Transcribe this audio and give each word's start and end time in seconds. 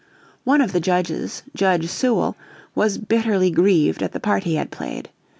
One 0.45 0.61
of 0.61 0.71
the 0.71 0.79
judges, 0.79 1.43
Judge 1.55 1.87
Sewall, 1.87 2.35
was 2.73 2.97
bitterly 2.97 3.51
grieved 3.51 4.01
at 4.01 4.13
the 4.13 4.19
part 4.19 4.45
he 4.45 4.55
had 4.55 4.71
played. 4.71 5.11